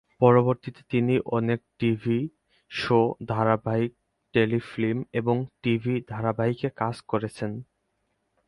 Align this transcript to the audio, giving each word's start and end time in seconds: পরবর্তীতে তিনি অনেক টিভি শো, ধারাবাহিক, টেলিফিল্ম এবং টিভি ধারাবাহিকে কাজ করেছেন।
পরবর্তীতে 0.21 0.81
তিনি 0.89 1.15
অনেক 1.31 1.59
টিভি 1.79 2.19
শো, 2.71 2.99
ধারাবাহিক, 3.25 3.91
টেলিফিল্ম 4.33 4.99
এবং 5.13 5.35
টিভি 5.63 5.95
ধারাবাহিকে 6.07 6.69
কাজ 6.75 6.95
করেছেন। 7.01 7.51